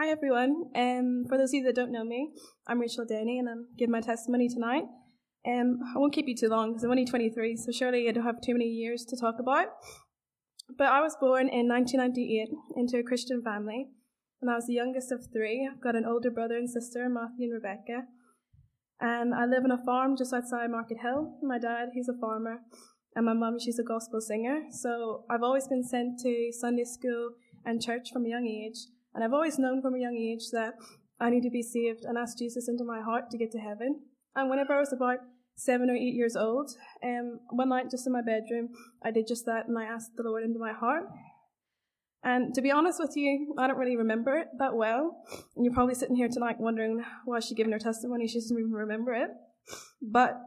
[0.00, 0.64] Hi everyone.
[0.74, 2.30] Um, for those of you that don't know me,
[2.66, 4.84] I'm Rachel Denny, and I'm giving my testimony tonight.
[5.46, 8.24] Um, I won't keep you too long because I'm only 23, so surely I don't
[8.24, 9.66] have too many years to talk about.
[10.78, 13.88] But I was born in 1998 into a Christian family,
[14.40, 15.68] and I was the youngest of three.
[15.70, 18.06] I've got an older brother and sister, Matthew and Rebecca,
[19.02, 21.42] and I live on a farm just outside Markethill.
[21.42, 22.62] My dad, he's a farmer,
[23.14, 24.62] and my mum, she's a gospel singer.
[24.70, 27.32] So I've always been sent to Sunday school
[27.66, 28.78] and church from a young age,
[29.14, 30.74] and I've always known from a young age that
[31.20, 34.00] I need to be saved and ask Jesus into my heart to get to heaven.
[34.34, 35.18] And whenever I was about
[35.56, 36.70] seven or eight years old,
[37.04, 38.70] um, one night just in my bedroom,
[39.02, 41.04] I did just that and I asked the Lord into my heart.
[42.22, 45.22] And to be honest with you, I don't really remember it that well.
[45.56, 48.26] And you're probably sitting here tonight wondering why she's giving her testimony.
[48.26, 49.30] She doesn't even remember it.
[50.02, 50.38] But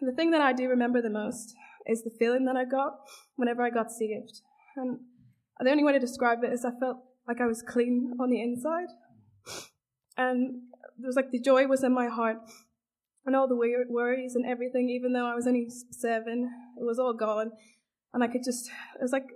[0.00, 1.54] the thing that I do remember the most
[1.86, 2.94] is the feeling that I got
[3.36, 4.42] whenever I got saved.
[4.76, 5.00] And
[5.60, 8.40] the only way to describe it is I felt like I was clean on the
[8.40, 8.88] inside.
[10.16, 10.62] And
[10.98, 12.38] there was like the joy was in my heart
[13.24, 17.12] and all the worries and everything, even though I was only seven, it was all
[17.12, 17.50] gone.
[18.14, 19.26] And I could just, it was like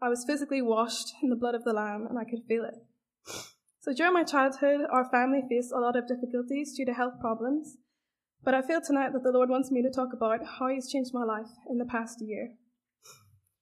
[0.00, 2.74] I was physically washed in the blood of the Lamb and I could feel it.
[3.80, 7.78] So during my childhood, our family faced a lot of difficulties due to health problems.
[8.44, 11.10] But I feel tonight that the Lord wants me to talk about how He's changed
[11.12, 12.50] my life in the past year.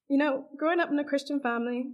[0.09, 1.87] You know, growing up in a Christian family,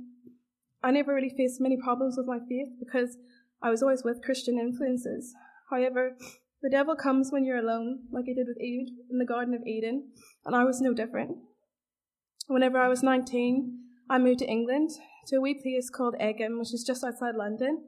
[0.83, 3.17] I never really faced many problems with my faith because
[3.63, 5.35] I was always with Christian influences.
[5.71, 6.17] However,
[6.63, 9.67] the devil comes when you're alone, like he did with Eve in the Garden of
[9.67, 10.11] Eden,
[10.45, 11.37] and I was no different.
[12.49, 13.79] Whenever I was 19,
[14.11, 14.91] I moved to England
[15.29, 17.85] to a wee place called Egham, which is just outside London,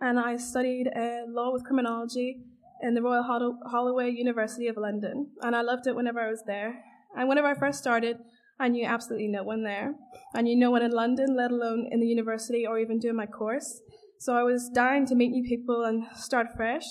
[0.00, 2.44] and I studied uh, law with criminology
[2.82, 6.82] in the Royal Holloway University of London, and I loved it whenever I was there.
[7.16, 8.18] And whenever I first started,
[8.58, 9.94] I knew absolutely no one there.
[10.34, 13.26] I knew no one in London, let alone in the university or even doing my
[13.26, 13.80] course.
[14.18, 16.86] So I was dying to meet new people and start fresh.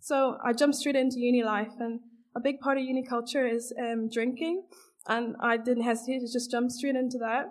[0.00, 2.00] So I jumped straight into uni life, and
[2.34, 4.64] a big part of uni culture is um, drinking,
[5.06, 7.46] and I didn't hesitate to just jump straight into that.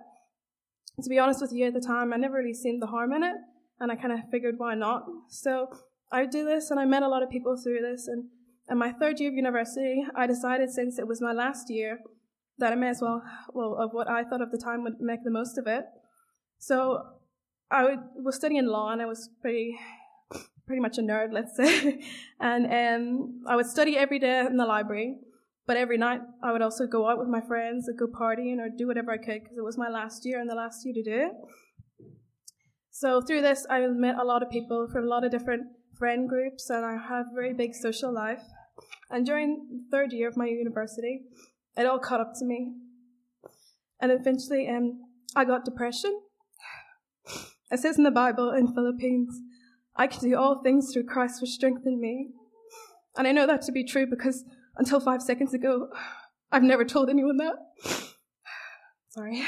[1.01, 3.23] To be honest with you, at the time, I never really seen the harm in
[3.23, 3.35] it,
[3.79, 5.05] and I kind of figured why not.
[5.29, 5.67] So
[6.11, 8.25] I do this, and I met a lot of people through this, and
[8.69, 11.99] in my third year of university, I decided since it was my last year
[12.59, 15.23] that I may as well, well, of what I thought of the time would make
[15.23, 15.85] the most of it.
[16.59, 17.03] So
[17.71, 19.77] I was studying law and I was pretty,
[20.65, 22.01] pretty much a nerd, let's say.
[22.39, 25.17] and um, I would study every day in the library,
[25.65, 28.69] but every night I would also go out with my friends and go partying or
[28.69, 31.03] do whatever I could because it was my last year and the last year to
[31.03, 31.31] do it.
[32.91, 35.63] So through this, I met a lot of people from a lot of different
[35.97, 38.43] friend groups, and I have a very big social life.
[39.09, 41.21] And during the third year of my university,
[41.77, 42.73] it all caught up to me.
[44.01, 45.01] And eventually, um,
[45.35, 46.19] I got depression.
[47.71, 49.39] It says in the Bible in Philippians,
[49.95, 52.29] I can do all things through Christ which strengthened me.
[53.15, 54.43] And I know that to be true because
[54.77, 55.89] until five seconds ago,
[56.51, 57.55] I've never told anyone that.
[59.09, 59.43] Sorry.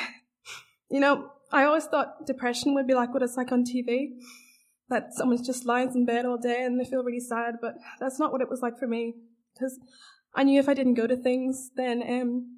[0.89, 4.09] You know, I always thought depression would be like what it's like on TV,
[4.89, 8.19] that someone just lies in bed all day and they feel really sad, but that's
[8.19, 9.15] not what it was like for me.
[9.53, 9.79] Because
[10.35, 12.57] I knew if I didn't go to things, then um,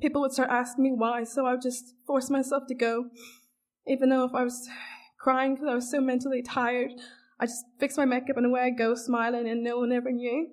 [0.00, 1.24] people would start asking me why.
[1.24, 3.06] So I would just force myself to go,
[3.86, 4.68] even though if I was
[5.24, 6.90] crying because I was so mentally tired.
[7.40, 10.48] I just fixed my makeup and away I go, smiling, and no one ever knew.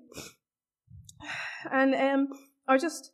[1.71, 2.29] And um,
[2.67, 3.11] I just,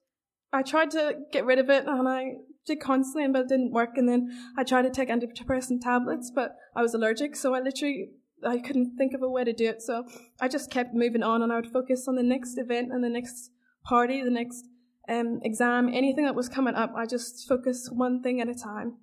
[0.53, 2.35] I tried to get rid of it, and I
[2.66, 3.97] did constantly, but it didn't work.
[3.97, 8.12] And then I tried to take antidepressant tablets, but I was allergic, so I literally
[8.45, 9.81] I couldn't think of a way to do it.
[9.81, 10.05] So
[10.39, 13.09] I just kept moving on and I would focus on the next event and the
[13.09, 13.51] next
[13.83, 14.67] party, the next
[15.09, 16.93] um, exam, anything that was coming up.
[16.95, 18.97] I just focused one thing at a time.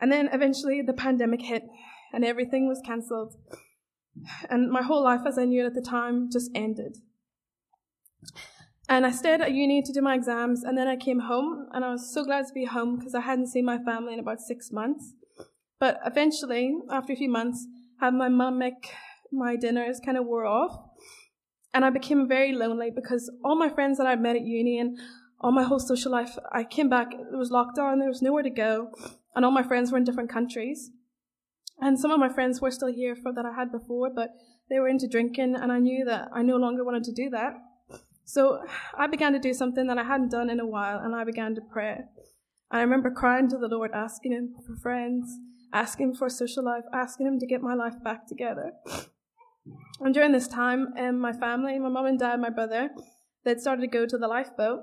[0.00, 1.64] And then eventually the pandemic hit
[2.12, 3.34] and everything was cancelled.
[4.48, 6.98] And my whole life as I knew it at the time just ended.
[8.88, 11.84] And I stayed at uni to do my exams, and then I came home, and
[11.84, 14.40] I was so glad to be home because I hadn't seen my family in about
[14.40, 15.12] six months.
[15.80, 17.66] But eventually, after a few months,
[18.00, 18.92] have my mum make
[19.32, 20.78] my dinners kind of wore off.
[21.74, 24.98] And I became very lonely because all my friends that I'd met at uni and
[25.40, 28.50] all my whole social life, I came back, it was lockdown, there was nowhere to
[28.50, 28.92] go,
[29.34, 30.90] and all my friends were in different countries.
[31.78, 34.30] And some of my friends were still here for, that I had before, but
[34.70, 37.52] they were into drinking, and I knew that I no longer wanted to do that.
[38.24, 38.64] So
[38.96, 41.54] I began to do something that I hadn't done in a while, and I began
[41.54, 41.98] to pray.
[42.70, 45.30] And I remember crying to the Lord, asking Him for friends,
[45.72, 48.72] asking for social life, asking him to get my life back together.
[50.00, 52.90] And during this time, um, my family, my mom and dad, my brother,
[53.44, 54.80] they'd started to go to the lifeboat.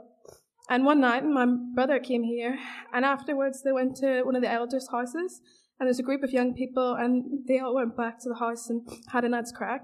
[0.69, 1.45] And one night, my
[1.75, 2.57] brother came here,
[2.93, 5.41] and afterwards they went to one of the elders' houses,
[5.79, 8.69] and there's a group of young people, and they all went back to the house
[8.69, 9.81] and had a night's crack.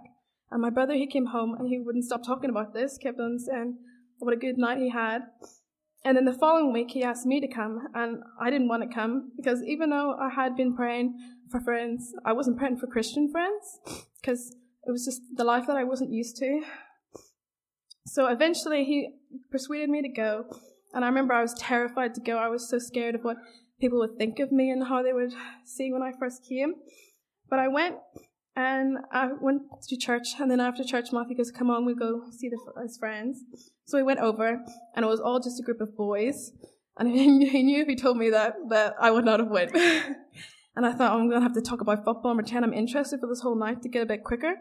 [0.51, 3.37] And my brother, he came home and he wouldn't stop talking about this, kept on
[3.39, 3.77] saying
[4.17, 5.21] what a good night he had.
[6.05, 8.93] And then the following week, he asked me to come, and I didn't want to
[8.93, 11.15] come because even though I had been praying
[11.51, 14.55] for friends, I wasn't praying for Christian friends because
[14.87, 16.61] it was just the life that I wasn't used to.
[18.05, 19.09] So eventually, he
[19.51, 20.45] persuaded me to go,
[20.93, 22.37] and I remember I was terrified to go.
[22.37, 23.37] I was so scared of what
[23.79, 25.33] people would think of me and how they would
[25.65, 26.75] see when I first came.
[27.49, 27.95] But I went,
[28.59, 32.23] and I went to church, and then after church, Matthew goes, "Come on, we go
[32.31, 33.43] see the, his friends."
[33.85, 34.47] So we went over,
[34.95, 36.51] and it was all just a group of boys.
[36.97, 37.09] And
[37.55, 39.73] he knew if he told me that, that I would not have went.
[40.75, 42.73] and I thought, oh, I'm going to have to talk about football and pretend I'm
[42.73, 44.55] interested for this whole night to get a bit quicker.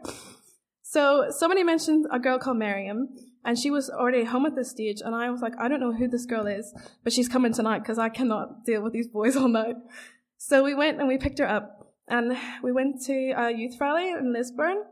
[0.82, 3.08] So somebody mentioned a girl called Miriam,
[3.44, 5.92] and she was already home at this stage, and I was like, I don't know
[5.92, 6.72] who this girl is,
[7.02, 9.76] but she's coming tonight because I cannot deal with these boys all night.
[10.38, 11.77] So we went and we picked her up,
[12.08, 14.82] and we went to a youth rally in Lisburn,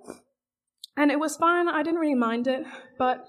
[0.96, 1.68] and it was fine.
[1.68, 2.64] I didn't really mind it,
[2.98, 3.24] but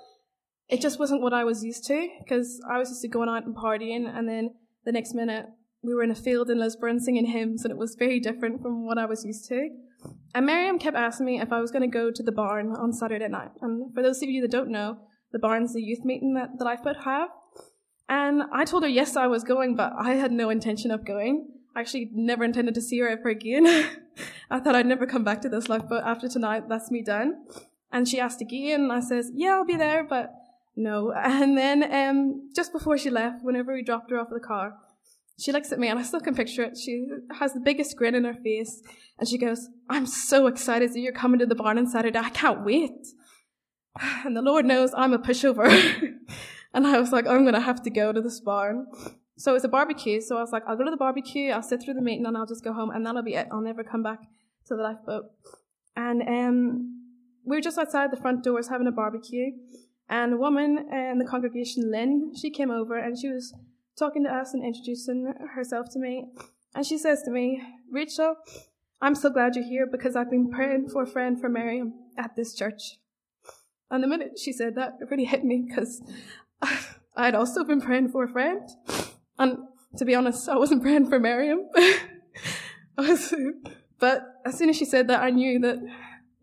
[0.69, 3.45] it just wasn't what I was used to because I was used to going out
[3.45, 4.51] and partying, and then
[4.85, 5.45] the next minute
[5.83, 8.85] we were in a field in Lisburn singing hymns, and it was very different from
[8.85, 9.69] what I was used to.
[10.33, 12.93] And Miriam kept asking me if I was going to go to the barn on
[12.93, 13.51] Saturday night.
[13.61, 14.97] And for those of you that don't know,
[15.31, 17.29] the barn's the youth meeting that the Lifeboat have.
[18.09, 21.47] And I told her yes, I was going, but I had no intention of going.
[21.77, 23.67] I actually never intended to see her ever again.
[24.49, 26.67] I thought I'd never come back to this life, but after tonight.
[26.67, 27.45] That's me done.
[27.91, 30.33] And she asked again, and I says, yeah, I'll be there, but
[30.75, 31.13] no.
[31.15, 34.73] And then um, just before she left, whenever we dropped her off the car,
[35.37, 36.79] she looks at me, and I still can picture it.
[36.83, 37.05] She
[37.37, 38.81] has the biggest grin in her face,
[39.19, 42.17] and she goes, I'm so excited that you're coming to the barn on Saturday.
[42.17, 43.05] I can't wait.
[44.25, 45.67] And the Lord knows I'm a pushover.
[46.73, 48.87] and I was like, I'm going to have to go to this barn.
[49.37, 50.19] So it's a barbecue.
[50.19, 52.35] So I was like, I'll go to the barbecue, I'll sit through the meeting, and
[52.35, 53.47] I'll just go home, and that'll be it.
[53.51, 54.19] I'll never come back
[54.67, 55.25] to the lifeboat.
[55.95, 56.97] And um,
[57.45, 59.51] we were just outside the front doors having a barbecue.
[60.09, 63.53] And a woman in the congregation, Lynn, she came over and she was
[63.97, 66.25] talking to us and introducing herself to me.
[66.75, 67.61] And she says to me,
[67.91, 68.35] Rachel,
[69.01, 72.35] I'm so glad you're here because I've been praying for a friend for Miriam at
[72.35, 72.99] this church.
[73.89, 76.01] And the minute she said that, it really hit me because
[76.61, 78.61] I had also been praying for a friend.
[79.39, 79.57] And
[79.97, 81.69] to be honest, I wasn't praying for Miriam.
[83.99, 85.77] but as soon as she said that, I knew that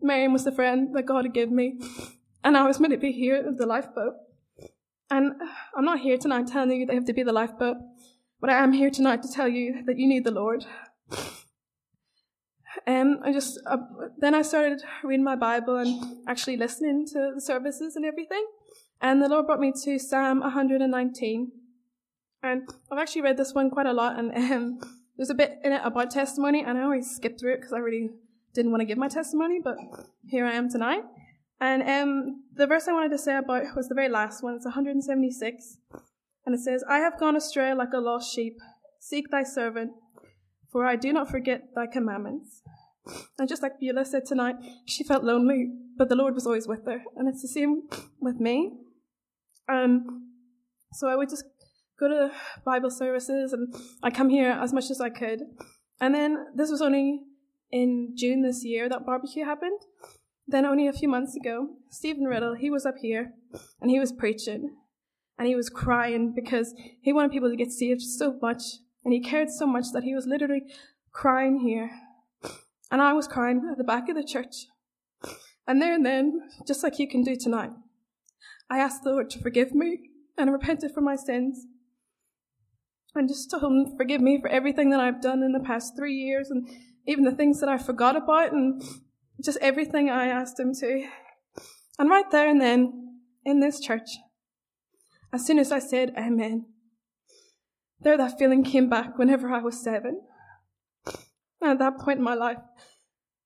[0.01, 1.79] Miriam was the friend that God had given me.
[2.43, 4.13] And I was meant to be here at the lifeboat.
[5.09, 5.33] And
[5.75, 7.77] I'm not here tonight telling you you have to be the lifeboat,
[8.41, 10.65] but I am here tonight to tell you that you need the Lord.
[12.87, 13.77] And I just, uh,
[14.17, 18.45] then I started reading my Bible and actually listening to the services and everything.
[19.01, 21.51] And the Lord brought me to Psalm 119.
[22.45, 24.79] And I've actually read this one quite a lot, and um,
[25.17, 27.79] there's a bit in it about testimony, and I always skip through it because I
[27.79, 28.11] really
[28.53, 29.77] didn't want to give my testimony, but
[30.29, 31.01] here I am tonight.
[31.59, 34.53] And um, the verse I wanted to say about was the very last one.
[34.53, 35.77] It's 176.
[36.45, 38.57] And it says, I have gone astray like a lost sheep.
[38.99, 39.91] Seek thy servant,
[40.71, 42.61] for I do not forget thy commandments.
[43.39, 44.55] And just like Beulah said tonight,
[44.85, 47.01] she felt lonely, but the Lord was always with her.
[47.15, 47.87] And it's the same
[48.19, 48.73] with me.
[49.67, 50.25] Um,
[50.93, 51.45] so I would just
[51.99, 52.31] go to
[52.65, 55.41] Bible services and I come here as much as I could.
[55.99, 57.21] And then this was only
[57.71, 59.79] in June this year that barbecue happened.
[60.47, 63.33] Then, only a few months ago, Stephen Riddle, he was up here
[63.81, 64.75] and he was preaching
[65.39, 68.61] and he was crying because he wanted people to get saved so much
[69.03, 70.61] and he cared so much that he was literally
[71.11, 71.89] crying here.
[72.91, 74.67] And I was crying at the back of the church.
[75.67, 77.71] And there and then, just like you can do tonight,
[78.69, 81.65] I asked the Lord to forgive me and I repented for my sins.
[83.15, 86.15] And just told him, forgive me for everything that I've done in the past three
[86.15, 86.67] years and
[87.07, 88.83] even the things that I forgot about and
[89.43, 91.07] just everything I asked him to.
[91.97, 94.17] And right there and then, in this church,
[95.31, 96.65] as soon as I said amen,
[98.01, 100.21] there that feeling came back whenever I was seven.
[101.61, 102.57] And at that point in my life,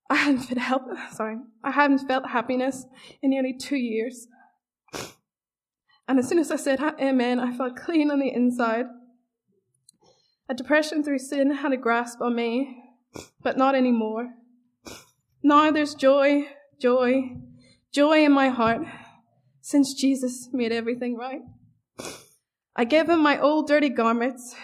[0.09, 2.85] I hadn't felt help, sorry, I hadn't felt happiness
[3.21, 4.27] in nearly two years.
[6.07, 8.85] And as soon as I said amen, I felt clean on the inside.
[10.50, 12.84] A depression through sin had a grasp on me,
[13.44, 14.29] but not anymore.
[15.44, 16.48] Now there's joy,
[16.82, 17.38] joy,
[17.94, 18.82] joy in my heart
[19.62, 21.41] since Jesus made everything right.
[22.75, 24.56] I gave him my old dirty garments.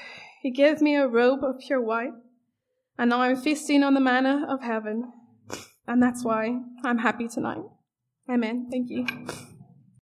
[0.42, 2.14] He gave me a robe of pure white.
[2.98, 5.12] And now I'm feasting on the manna of heaven.
[5.88, 7.64] And that's why I'm happy tonight.
[8.30, 8.70] Amen.
[8.72, 9.06] Thank you.